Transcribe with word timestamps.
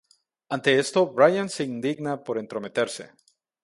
Ante 0.49 0.79
esto, 0.79 1.05
Brian 1.13 1.47
se 1.47 1.63
indigna 1.63 2.23
por 2.23 2.39
entrometerse. 2.39 3.11